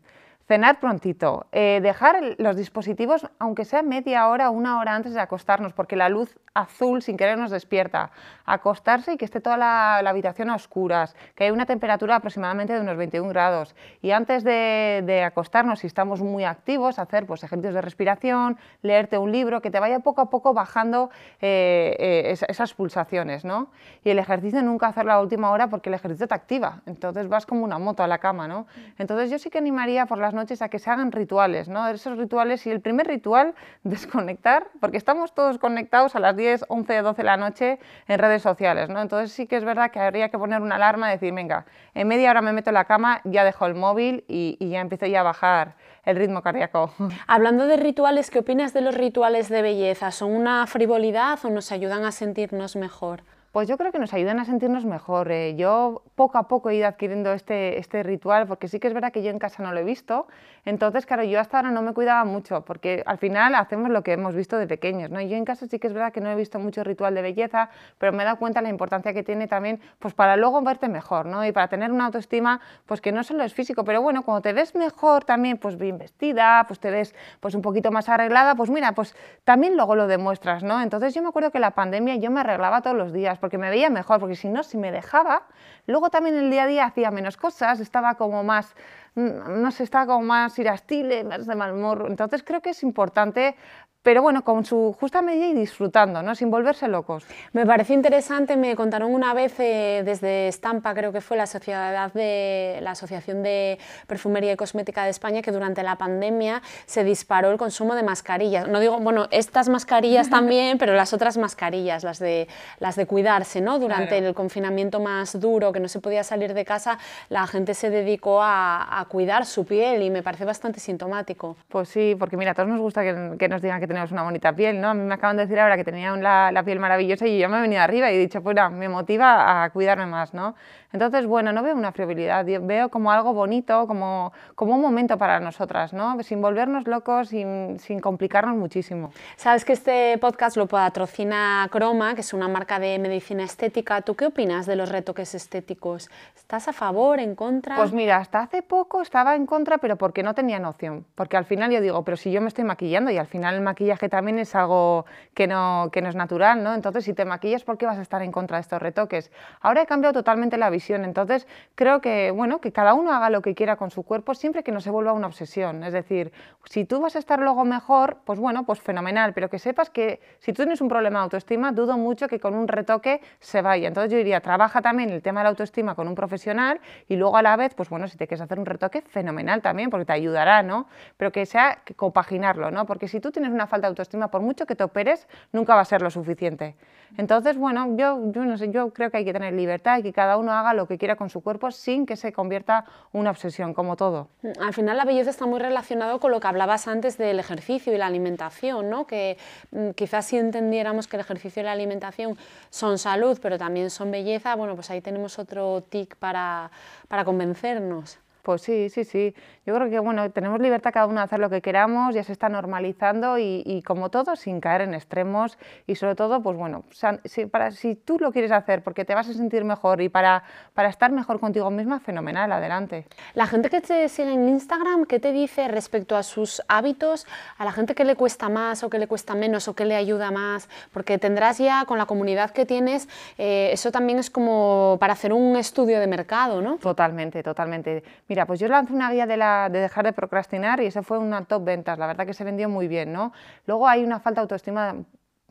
[0.50, 5.74] Cenar prontito, eh, dejar los dispositivos, aunque sea media hora una hora antes de acostarnos,
[5.74, 8.10] porque la luz azul sin querer nos despierta.
[8.46, 12.82] Acostarse y que esté toda la, habitación a oscuras, que hay una temperatura aproximadamente de
[12.82, 13.76] unos 21 grados.
[14.02, 19.32] Y antes de, acostarnos, si estamos muy activos, hacer pues, ejercicios de respiración, leerte un
[19.32, 23.46] libro, que te vaya poco a poco bajando eh, eh, esas pulsaciones.
[23.46, 23.70] ¿no?
[24.04, 27.28] Y el ejercicio nunca hacerlo a la última hora porque el ejercicio te activa, entonces
[27.28, 28.48] vas como una moto a la cama.
[28.48, 28.66] ¿no?
[28.98, 31.88] Entonces yo sí que animaría por las noches a que se hagan rituales, ¿no?
[31.88, 37.02] Esos rituales y el primer ritual, desconectar, porque estamos todos conectados a las 10, 11,
[37.02, 39.02] 12 de la noche en redes sociales, ¿no?
[39.02, 42.08] Entonces sí que es verdad que habría que poner una alarma y decir, venga, en
[42.08, 45.22] media hora me meto en la cama, ya dejo el móvil y, ya empiezo ya
[45.22, 45.76] a bajar
[46.06, 46.94] el ritmo cardíaco.
[47.28, 50.12] Hablando de rituales, ¿qué opinas de los rituales de belleza?
[50.12, 53.24] ¿Son una frivolidad o nos ayudan a sentirnos mejor?
[53.52, 55.32] Pues yo creo que nos ayudan a sentirnos mejor.
[55.32, 55.56] Eh.
[55.56, 59.12] Yo poco a poco he ido adquiriendo este, este ritual, porque sí que es verdad
[59.12, 60.28] que yo en casa no lo he visto.
[60.66, 64.14] Entonces, claro, yo hasta ahora no me cuidaba mucho, porque al final hacemos lo que
[64.14, 65.10] hemos visto de pequeños.
[65.10, 65.20] ¿no?
[65.22, 67.72] Yo en casa sí que es verdad que no he visto mucho ritual de belleza,
[67.98, 70.88] pero me he dado cuenta de la importancia que tiene también pues para luego verte
[70.88, 71.44] mejor ¿no?
[71.44, 74.54] y para tener una autoestima pues que no solo es físico, pero bueno, cuando te
[74.54, 78.70] ves mejor también, pues bien vestida, pues te ves pues un poquito más arreglada, pues
[78.70, 80.62] mira, pues también luego lo demuestras.
[80.62, 80.84] ¿no?
[80.84, 83.70] Entonces yo me acuerdo que la pandemia yo me arreglaba todos los días porque me
[83.70, 85.48] veía mejor, porque si no, si me dejaba,
[85.88, 88.76] luego también el día a día hacía menos cosas, estaba como más,
[89.16, 92.06] mm, no sé, estaba como más irascible, más de mal humor.
[92.08, 93.56] Entonces creo que es importante
[94.02, 96.34] pero bueno, con su justa medida y disfrutando, ¿no?
[96.34, 97.26] sin volverse locos.
[97.52, 102.12] Me pareció interesante, me contaron una vez eh, desde Estampa, creo que fue la, sociedad
[102.14, 107.52] de, la Asociación de Perfumería y Cosmética de España, que durante la pandemia se disparó
[107.52, 108.70] el consumo de mascarillas.
[108.70, 112.48] No digo, bueno, estas mascarillas también, pero las otras mascarillas, las de,
[112.80, 113.80] las de cuidarse, ¿no?
[113.80, 117.90] Durante el confinamiento más duro, que no se podía salir de casa, la gente se
[117.90, 121.58] dedicó a, cuidar su piel y me parece bastante sintomático.
[121.68, 124.24] Pues sí, porque mira, a todos nos gusta que, que nos digan que tenemos una
[124.24, 124.92] bonita piel, ¿no?
[124.92, 127.50] A mí me acaban de decir ahora que tenía la, la piel maravillosa y yo
[127.50, 130.56] me he venido arriba y he dicho, pues me motiva a cuidarme más, ¿no?
[130.92, 135.40] Entonces, bueno, no veo una frivolidad, veo como algo bonito, como, como un momento para
[135.40, 136.22] nosotras, ¿no?
[136.24, 139.12] Sin volvernos locos, sin, sin complicarnos muchísimo.
[139.36, 144.02] Sabes que este podcast lo patrocina Croma, que es una marca de medicina estética.
[144.02, 146.10] ¿Tú qué opinas de los retoques estéticos?
[146.36, 147.76] ¿Estás a favor, en contra?
[147.76, 151.06] Pues mira, hasta hace poco estaba en contra, pero porque no tenía noción.
[151.14, 153.62] Porque al final yo digo, pero si yo me estoy maquillando y al final el
[153.62, 153.79] maquillaje
[154.10, 156.74] también es algo que no, que no es natural, ¿no?
[156.74, 159.32] Entonces, si te maquillas, ¿por qué vas a estar en contra de estos retoques?
[159.62, 163.42] Ahora he cambiado totalmente la visión entonces, creo que, bueno, que cada uno haga lo
[163.42, 165.84] que quiera con su cuerpo siempre que no se vuelva una obsesión.
[165.84, 166.32] Es decir,
[166.66, 170.20] si tú vas a estar luego mejor, pues bueno, pues fenomenal, pero que sepas que
[170.40, 173.88] si tú tienes un problema de autoestima, dudo mucho que con un retoque se vaya.
[173.88, 177.38] Entonces yo diría, trabaja también el tema de la autoestima con un profesional y luego
[177.38, 180.14] a la vez, pues bueno, si te quieres hacer un retoque, fenomenal también, porque te
[180.14, 180.88] ayudará, ¿no?
[181.18, 182.86] Pero que sea que compaginarlo, ¿no?
[182.86, 185.82] Porque si tú tienes una falta de autoestima, por mucho que te operes, nunca va
[185.82, 186.76] a ser lo suficiente.
[187.18, 190.14] Entonces, bueno, yo, yo, no sé, yo creo que hay que tener libertad y que
[190.14, 193.74] cada uno haga lo que quiera con su cuerpo sin que se convierta una obsesión,
[193.74, 194.28] como todo.
[194.62, 197.98] Al final la belleza está muy relacionado con lo que hablabas antes del ejercicio y
[197.98, 199.08] la alimentación, ¿no?
[199.08, 199.38] que
[199.72, 202.38] mm, quizás si entendiéramos que el ejercicio y la alimentación
[202.70, 206.70] son salud, pero también son belleza, bueno, pues ahí tenemos otro tic para,
[207.08, 208.20] para convencernos.
[208.42, 209.36] Pues sí, sí, sí.
[209.66, 212.32] Yo creo que bueno, tenemos libertad cada uno de hacer lo que queramos, ya se
[212.32, 216.84] está normalizando y, como todo, sin caer en extremos y sobre todo, pues bueno,
[217.26, 220.44] si, para, si tú lo quieres hacer porque te vas a sentir mejor y para,
[220.74, 223.06] para estar mejor contigo misma, fenomenal, adelante.
[223.36, 227.28] La gente que te sigue en Instagram, ¿qué te dice respecto a sus hábitos?
[227.58, 229.96] A la gente que le cuesta más o que le cuesta menos o que le
[229.96, 234.98] ayuda más, porque tendrás ya con la comunidad que tienes, eh, eso también es como
[235.00, 236.78] para hacer un estudio de mercado, ¿no?
[236.78, 238.04] Totalmente, totalmente.
[238.30, 241.18] Mira, pues yo lancé una guía de, la, de dejar de procrastinar y ese fue
[241.18, 243.34] una top ventas, la verdad que se vendió muy bien, ¿no?
[243.66, 244.96] Luego hay una falta de autoestima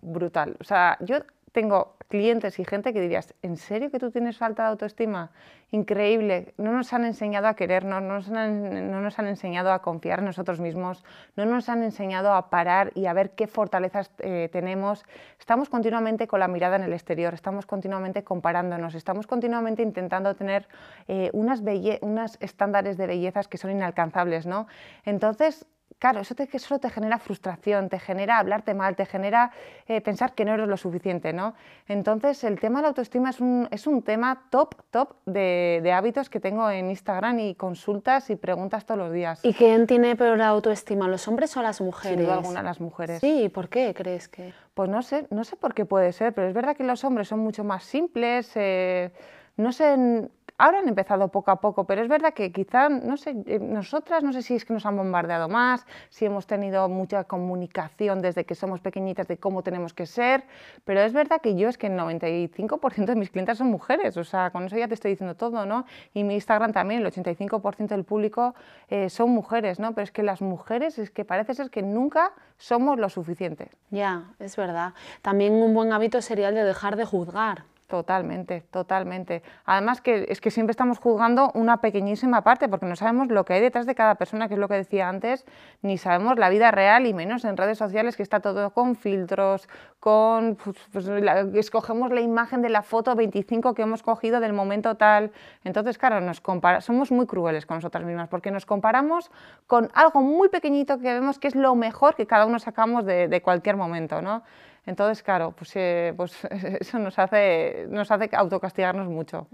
[0.00, 0.56] brutal.
[0.60, 1.16] O sea, yo
[1.52, 5.30] tengo clientes y gente que dirías, ¿en serio que tú tienes falta de autoestima?
[5.70, 9.82] Increíble, no nos han enseñado a querernos, no nos han, no nos han enseñado a
[9.82, 11.04] confiar en nosotros mismos,
[11.37, 15.04] no nos han enseñado a parar y a ver qué fortalezas eh, tenemos.
[15.38, 20.66] Estamos continuamente con la mirada en el exterior, estamos continuamente comparándonos, estamos continuamente intentando tener
[21.06, 21.62] eh, unas,
[22.00, 24.66] unas estándares de bellezas que son inalcanzables, ¿no?
[25.04, 25.66] Entonces,
[25.98, 29.50] claro, eso te, solo te genera frustración, te genera hablarte mal, te genera
[29.87, 31.54] eh, pensar que no eres lo suficiente, ¿no?
[31.87, 35.92] Entonces, el tema de la autoestima es un, es un tema top, top de, de,
[35.92, 39.44] hábitos que tengo en Instagram y consultas y preguntas todos los días.
[39.44, 42.18] ¿Y quién tiene peor autoestima, los hombres o las mujeres?
[42.18, 43.20] Sin alguna las mujeres.
[43.20, 44.52] Sí, ¿por qué crees que...?
[44.74, 47.26] Pues no sé, no sé por qué puede ser, pero es verdad que los hombres
[47.26, 49.11] son mucho más simples, eh,
[49.56, 50.28] no sé,
[50.60, 54.24] Ahora han empezado poco a poco, pero es verdad que quizá, no sé, eh, nosotras,
[54.24, 58.44] no sé si es que nos han bombardeado más, si hemos tenido mucha comunicación desde
[58.44, 60.42] que somos pequeñitas de cómo tenemos que ser,
[60.84, 64.24] pero es verdad que yo es que el 95% de mis clientes son mujeres, o
[64.24, 65.84] sea, con eso ya te estoy diciendo todo, ¿no?
[66.12, 68.56] Y mi Instagram también, el 85% del público
[68.88, 69.94] eh, son mujeres, ¿no?
[69.94, 73.68] Pero es que las mujeres es que parece ser que nunca somos lo suficientes.
[73.90, 74.92] Ya, es verdad.
[75.22, 77.62] También un buen hábito sería el de dejar de juzgar.
[77.88, 79.42] Totalmente, totalmente.
[79.64, 83.55] Además que es que siempre estamos juzgando una pequeñísima parte porque no sabemos lo que
[83.55, 85.46] hay detrás de cada persona, que es lo que decía antes,
[85.81, 89.70] ni sabemos la vida real y menos en redes sociales que está todo con filtros,
[90.01, 91.07] con pues, pues
[91.55, 95.33] escogemos la imagen de la foto 25 que hemos cogido del momento tal.
[95.64, 99.31] Entonces, claro, nos compara, somos muy crueles con nosotras mismas porque nos comparamos
[99.66, 103.29] con algo muy pequeñito que vemos que es lo mejor que cada uno sacamos de,
[103.29, 104.42] de cualquier momento, ¿no?
[104.88, 106.33] Entonces, claro, pues, eh, pues
[106.81, 109.46] eso nos hace, nos hace autocastigarnos mucho.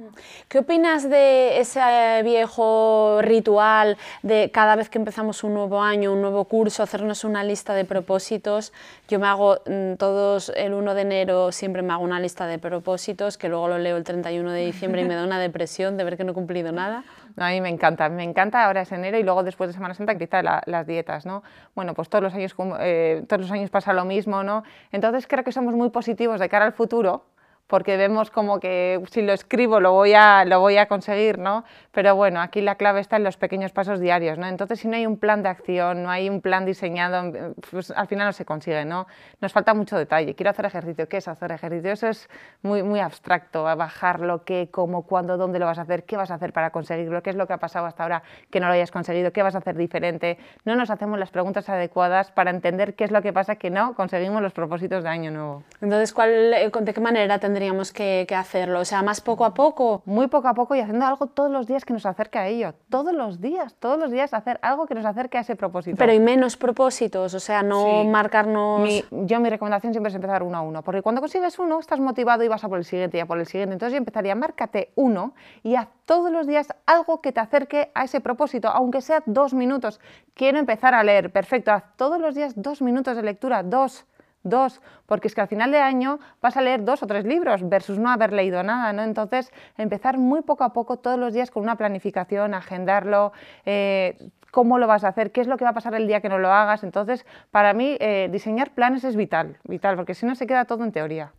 [0.47, 1.81] ¿Qué opinas de ese
[2.23, 7.43] viejo ritual de cada vez que empezamos un nuevo año, un nuevo curso, hacernos una
[7.43, 8.73] lista de propósitos?
[9.09, 12.61] Yo me hago mm, todos el 1 de enero, siempre me hago una lista de
[12.61, 16.05] propósitos, que luego lo leo el 31 de diciembre y me da una depresión de
[16.05, 17.03] ver que no he cumplido nada.
[17.37, 20.17] A mí me encanta, me encanta, ahora es enero y luego después de Semana Santa
[20.17, 21.43] quizá las dietas, ¿no?
[21.75, 24.63] Bueno, pues todos los años, eh, todos los años pasa lo mismo, ¿no?
[24.93, 27.25] Entonces creo que somos muy positivos de cara al futuro
[27.67, 31.65] porque vemos como que si lo escribo lo voy a, lo voy a conseguir, ¿no?
[31.93, 34.47] Pero bueno, aquí la clave está en los pequeños pasos diarios, ¿no?
[34.47, 37.33] Entonces, si no hay un plan de acción, no hay un plan diseñado,
[37.71, 39.07] pues al final no se consigue, ¿no?
[39.41, 40.35] Nos falta mucho detalle.
[40.35, 41.09] Quiero hacer ejercicio.
[41.09, 41.93] ¿Qué es hacer ejercicio?
[41.93, 42.29] Eso es
[42.63, 46.31] muy, muy abstracto, a bajarlo, qué, cómo, cuándo, dónde lo vas a hacer, qué vas
[46.31, 48.75] a hacer para conseguirlo, qué es lo que ha pasado hasta ahora que no lo
[48.75, 50.39] hayas conseguido, qué vas a hacer diferente.
[50.65, 53.95] No nos hacemos las preguntas adecuadas para entender qué es lo que pasa que no
[53.95, 55.63] conseguimos los propósitos de año nuevo.
[55.81, 58.81] Entonces, ¿cuál, ¿de qué manera tendríamos que, hacerlo?
[58.81, 60.03] O sea, más poco a poco.
[60.07, 62.75] Muy poco a poco y haciendo algo todos los días que nos acerque a ello.
[62.91, 65.97] Todos los días, todos los días hacer algo que nos acerque a ese propósito.
[65.97, 68.89] Pero y menos propósitos, o sea, no marcarnos...
[69.11, 72.43] yo mi recomendación siempre es empezar uno a uno, porque cuando consigues uno estás motivado
[72.43, 73.75] y vas a por el siguiente y a por el siguiente.
[73.75, 78.05] Entonces yo empezaría, márcate uno y haz todos los días algo que te acerque a
[78.05, 80.01] ese propósito, aunque sea dos minutos.
[80.35, 84.07] Quiero empezar a leer, perfecto, haz todos los días dos minutos de lectura, dos
[84.45, 87.69] dos, porque es que al final de año vas a leer dos o tres libros
[87.69, 89.03] versus no haber leído nada, ¿no?
[89.03, 93.33] Entonces, empezar muy poco a poco todos los días con una planificación, agendarlo,
[93.65, 94.17] eh,
[94.51, 96.29] cómo lo vas a hacer, qué es lo que va a pasar el día que
[96.29, 96.85] no lo hagas.
[96.85, 100.85] Entonces, para mí, eh, diseñar planes es vital, vital, porque si no se queda todo
[100.85, 101.33] en teoría.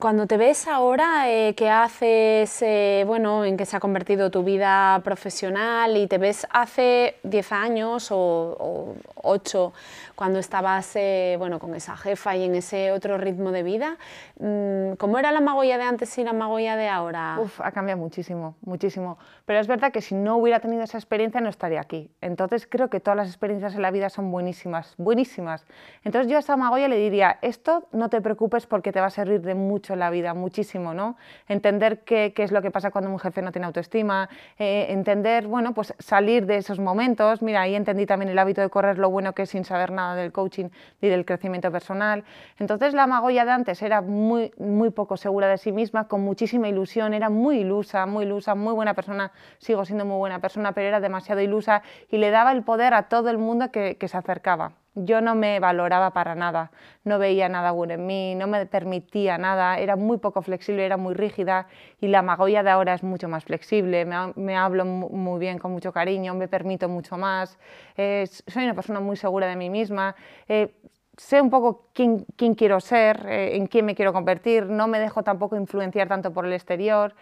[0.00, 2.62] Cuando te ves ahora, eh, ¿qué haces?
[2.62, 7.52] Eh, bueno, en qué se ha convertido tu vida profesional y te ves hace 10
[7.52, 9.72] años o, 8,
[10.16, 13.98] cuando estabas eh, bueno, con esa jefa y en ese otro ritmo de vida.
[14.40, 17.38] Mm, ¿Cómo era la Magoya de antes y la Magoya de ahora?
[17.40, 19.16] Uf, ha cambiado muchísimo, muchísimo.
[19.44, 22.10] Pero es verdad que si no hubiera tenido esa experiencia no estaría aquí.
[22.20, 25.64] Entonces creo que todas las experiencias en la vida son buenísimas, buenísimas.
[26.02, 29.10] Entonces yo a esa Magoya le diría, esto no te preocupes porque te va a
[29.10, 31.16] servir de mucho en la vida, muchísimo, ¿no?
[31.46, 34.28] Entender qué, qué es lo que pasa cuando un jefe no tiene autoestima,
[34.58, 37.42] eh, entender, bueno, pues salir de esos momentos.
[37.42, 40.14] Mira, ahí entendí también el hábito de correr, lo bueno que es sin saber nada
[40.14, 42.24] del coaching ni del crecimiento personal.
[42.58, 46.68] Entonces la Magoya de antes era muy, muy poco segura de sí misma, con muchísima
[46.68, 50.88] ilusión, era muy ilusa, muy ilusa, muy buena persona, sigo siendo muy buena persona, pero
[50.88, 54.72] era demasiado ilusa y le daba el poder a todo el mundo que se acercaba
[55.04, 56.70] yo no me valoraba para nada,
[57.04, 60.96] no veía nada bueno en mí, no me permitía nada, era muy poco flexible, era
[60.96, 61.66] muy rígida
[62.00, 64.06] y la Magoya de ahora es mucho más flexible,
[64.36, 67.58] me, hablo muy bien, con mucho cariño, me permito mucho más,
[67.96, 70.14] soy una persona muy segura de mí misma.
[70.48, 70.72] Eh,
[71.18, 75.22] sé un poco quién, quiero ser, eh, en quién me quiero convertir, no me dejo
[75.22, 77.14] tampoco influenciar tanto por el exterior.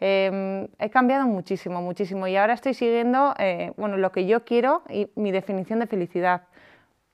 [0.00, 4.82] Em, he cambiado muchísimo, muchísimo y ahora estoy siguiendo eh, bueno, lo que yo quiero
[4.88, 6.42] y mi definición de felicidad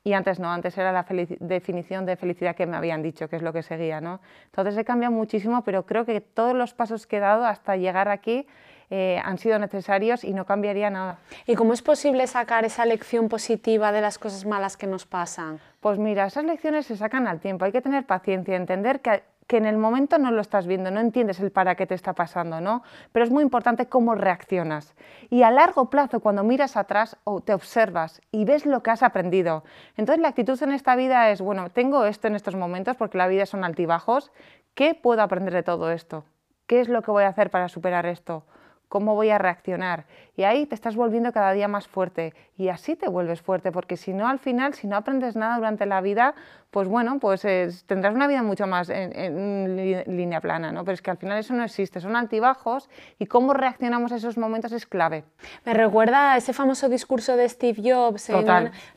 [0.04, 1.04] y antes no, antes era la
[1.40, 4.00] definición de felicidad que me habían dicho, que es lo que seguía.
[4.00, 4.20] ¿no?
[4.46, 8.08] Entonces he cambiado muchísimo, pero creo que todos los pasos que he dado hasta llegar
[8.08, 8.46] aquí
[8.90, 11.18] eh, han sido necesarios y no cambiaría nada.
[11.46, 15.60] ¿Y cómo es posible sacar esa lección positiva de las cosas malas que nos pasan?
[15.80, 19.56] Pues mira, esas lecciones se sacan al tiempo, hay que tener paciencia, entender que que
[19.56, 22.60] en el momento no lo estás viendo, no entiendes el para qué te está pasando,
[22.60, 22.82] ¿no?
[23.12, 24.94] Pero es muy importante cómo reaccionas.
[25.30, 29.02] Y a largo plazo, cuando miras atrás o te observas y ves lo que has
[29.02, 29.64] aprendido,
[29.96, 33.26] entonces la actitud en esta vida es, bueno, tengo esto en estos momentos porque la
[33.26, 34.30] vida son altibajos,
[34.74, 36.24] ¿qué puedo aprender de todo esto?
[36.66, 38.44] ¿Qué es lo que voy a hacer para superar esto?
[38.90, 40.04] ¿Cómo voy a reaccionar?
[40.36, 43.96] Y ahí te estás volviendo cada día más fuerte y así te vuelves fuerte, porque
[43.96, 46.34] si no, al final, si no aprendes nada durante la vida,
[46.70, 47.42] pues bueno, pues
[47.86, 49.76] tendrás una vida mucho más en,
[50.06, 50.84] línea plana, ¿no?
[50.84, 54.36] Pero es que al final eso no existe, son altibajos y cómo reaccionamos a esos
[54.36, 55.24] momentos es clave.
[55.64, 58.30] Me recuerda a ese famoso discurso de Steve Jobs,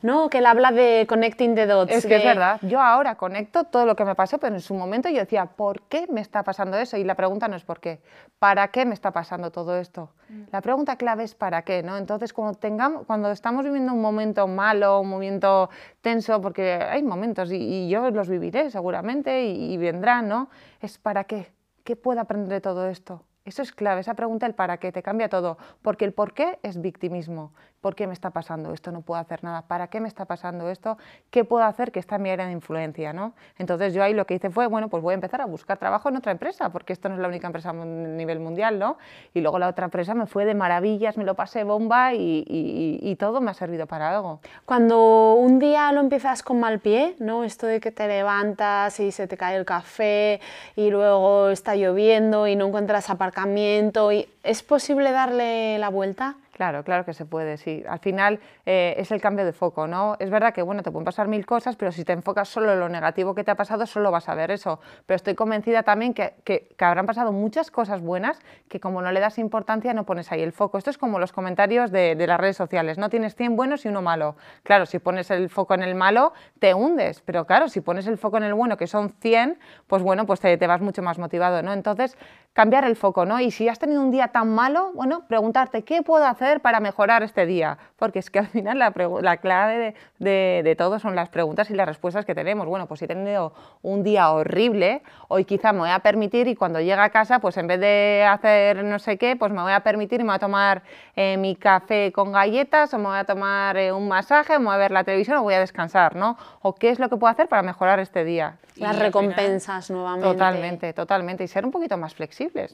[0.02, 0.28] ¿no?
[0.28, 1.92] Que él habla de connecting the dots.
[1.92, 4.74] Es que es verdad, yo ahora conecto todo lo que me pasó, pero en su
[4.74, 6.98] momento yo decía, ¿por qué me está pasando eso?
[6.98, 8.00] Y la pregunta no es por qué,
[8.38, 10.10] ¿para qué me está pasando todo esto?
[10.28, 10.42] Mm.
[10.52, 11.82] La pregunta clave es ¿para qué?
[11.82, 11.96] ¿no?
[11.96, 15.70] Entonces, cuando, tengamos, cuando estamos viviendo un momento malo, un momento
[16.02, 20.50] tenso, porque hay momentos y y, yo los viviré seguramente y, y vendrán, ¿no?
[20.80, 21.52] Es para qué,
[21.84, 23.24] ¿qué puedo aprender de todo esto?
[23.44, 26.58] Eso es clave, esa pregunta, el para qué, te cambia todo, porque el por qué
[26.62, 27.52] es victimismo.
[27.82, 28.92] ¿Por qué me está pasando esto?
[28.92, 29.62] No puedo hacer nada.
[29.62, 30.96] ¿Para qué me está pasando esto?
[31.30, 33.12] ¿Qué puedo hacer que está mi área de influencia?
[33.12, 33.34] ¿no?
[33.58, 36.08] Entonces yo ahí lo que hice fue, bueno, pues voy a empezar a buscar trabajo
[36.08, 38.98] en otra empresa, porque esto no es la única empresa a nivel mundial, ¿no?
[39.34, 43.16] Y luego la otra empresa me fue de maravillas, me lo pasé bomba y, y,
[43.16, 44.40] todo me ha servido para algo.
[44.64, 47.44] Cuando un día lo empiezas con mal pie, ¿no?
[47.44, 50.40] Esto de que te levantas y se te cae el café
[50.76, 56.36] y luego está lloviendo y no encuentras aparcamiento, y ¿es posible darle la vuelta?
[56.52, 57.82] Claro, claro que se puede, sí.
[57.88, 60.16] Al final eh, es el cambio de foco, ¿no?
[60.18, 62.78] Es verdad que, bueno, te pueden pasar mil cosas, pero si te enfocas solo en
[62.78, 64.78] lo negativo que te ha pasado, solo vas a ver eso.
[65.06, 68.38] Pero estoy convencida también que, que, habrán pasado muchas cosas buenas
[68.68, 70.76] que como no le das importancia, no pones ahí el foco.
[70.76, 73.08] Esto es como los comentarios de, de las redes sociales, ¿no?
[73.08, 74.36] Tienes 100 buenos y uno malo.
[74.62, 78.18] Claro, si pones el foco en el malo, te hundes, pero claro, si pones el
[78.18, 81.18] foco en el bueno, que son 100, pues bueno, pues te, te vas mucho más
[81.18, 81.72] motivado, ¿no?
[81.72, 82.18] Entonces,
[82.52, 83.40] cambiar el foco, ¿no?
[83.40, 87.22] Y si has tenido un día tan malo, bueno, preguntarte, ¿qué puedo hacer para mejorar
[87.22, 87.78] este día?
[87.96, 91.74] Porque es que al final la, la clave de, de, todo son las preguntas y
[91.74, 92.66] las respuestas que tenemos.
[92.66, 96.54] Bueno, pues si he tenido un día horrible, hoy quizá me voy a permitir y
[96.54, 99.72] cuando llegue a casa, pues en vez de hacer no sé qué, pues me voy
[99.72, 100.82] a permitir y me voy a tomar
[101.16, 104.74] eh, mi café con galletas o me voy a tomar eh, un masaje, me voy
[104.74, 106.36] a ver la televisión o voy a descansar, ¿no?
[106.60, 108.58] O qué es lo que puedo hacer para mejorar este día.
[108.76, 110.28] Las recompensas nuevamente.
[110.28, 111.44] Totalmente, totalmente.
[111.44, 112.14] Y ser un poquito más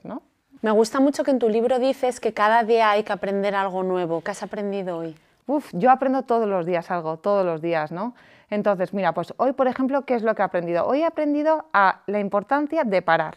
[0.04, 0.22] ¿no?
[0.61, 3.83] Me gusta mucho que en tu libro dices que cada día hay que aprender algo
[3.83, 4.22] nuevo.
[4.22, 5.16] ¿Qué has aprendido hoy?
[5.46, 8.14] Uf, yo aprendo todos los días algo, todos los días, ¿no?
[8.50, 10.87] Entonces, mira, pues hoy, por ejemplo, ¿qué es lo que he aprendido?
[10.87, 13.37] Hoy he aprendido a la importancia de parar.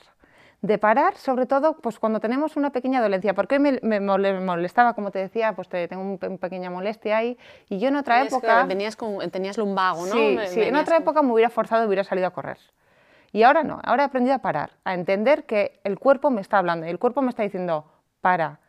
[0.61, 5.09] De parar, sobre todo, pues cuando tenemos una pequeña dolencia, porque hoy me, molestaba, como
[5.11, 8.63] te decía, pues te, tengo una pequeña molestia ahí, y yo en otra época...
[8.65, 10.13] Venías con, tenías lumbago, ¿no?
[10.13, 12.57] Sí, sí en otra época me hubiera forzado hubiera salido a correr.
[13.31, 16.57] Y ahora no, ahora he aprendido a parar, a entender que el cuerpo me está
[16.57, 17.85] hablando y el cuerpo me está diciendo,
[18.19, 18.59] para.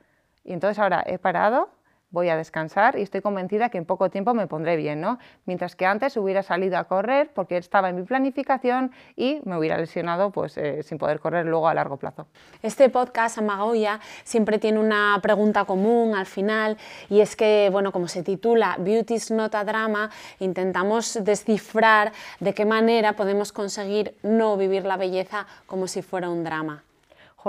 [0.45, 1.69] Y entonces ahora he parado,
[2.13, 5.19] voy a descansar y estoy convencida que en poco tiempo me pondré bien, ¿no?
[5.47, 9.77] Mientras que antes hubiera salido a correr porque estaba en mi planificación y me hubiera
[9.79, 12.27] lesionado pues, eh, sin poder correr luego a largo plazo.
[12.63, 16.77] Este podcast, Amagoya, siempre tiene una pregunta común al final
[17.09, 22.65] y es que, bueno, como se titula Beauty's Not a Drama, intentamos descifrar de qué
[22.65, 26.85] manera podemos conseguir no vivir la belleza como si fuera un drama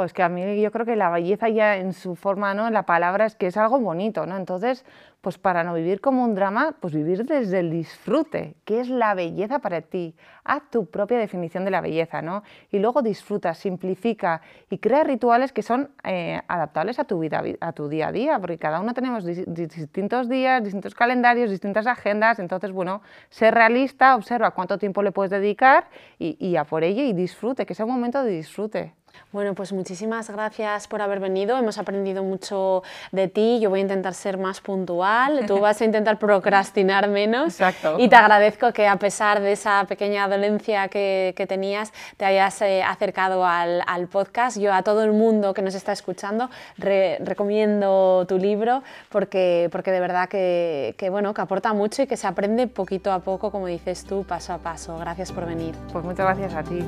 [0.01, 2.71] es que a mí yo creo que la belleza ya en su forma, ¿no?
[2.71, 4.37] La palabra es que es algo bonito, ¿no?
[4.37, 4.85] Entonces,
[5.23, 8.57] pues para no vivir como un drama, pues vivir desde el disfrute.
[8.65, 10.15] ¿Qué es la belleza para ti?
[10.43, 12.43] Haz tu propia definición de la belleza, ¿no?
[12.71, 17.71] Y luego disfruta, simplifica y crea rituales que son eh, adaptables a tu vida, a
[17.71, 22.39] tu día a día, porque cada uno tenemos distintos días, distintos calendarios, distintas agendas.
[22.39, 25.87] Entonces, bueno, ser realista, observa cuánto tiempo le puedes dedicar
[26.19, 28.93] y, y a por ello y disfrute, que sea un momento de disfrute.
[29.31, 31.57] Bueno, pues muchísimas gracias por haber venido.
[31.57, 33.59] Hemos aprendido mucho de ti.
[33.59, 35.12] Yo voy a intentar ser más puntual.
[35.47, 37.59] Tú vas a intentar procrastinar menos.
[37.59, 37.97] Exacto.
[37.99, 42.83] Y te agradezco que a pesar de esa pequeña dolencia que, tenías, te hayas eh,
[42.83, 44.57] acercado al, podcast.
[44.57, 49.99] Yo a todo el mundo que nos está escuchando recomiendo tu libro porque, porque de
[49.99, 53.67] verdad que, que, bueno, que aporta mucho y que se aprende poquito a poco, como
[53.67, 54.97] dices tú, paso a paso.
[54.97, 55.75] Gracias por venir.
[55.91, 56.83] Pues muchas gracias a ti.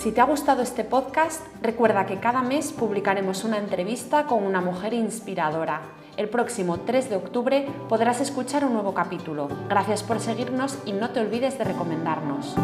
[0.00, 4.62] Si te ha gustado este podcast, recuerda que cada mes publicaremos una entrevista con una
[4.62, 5.82] mujer inspiradora.
[6.20, 9.48] El próximo 3 de octubre podrás escuchar un nuevo capítulo.
[9.70, 12.56] Gracias por seguirnos y no te olvides de recomendarnos.